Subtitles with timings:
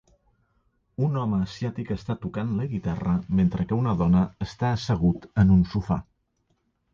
[1.07, 5.63] Un home asiàtic està tocant la guitarra, mentre que una dona està assegut en un
[5.77, 6.01] sofà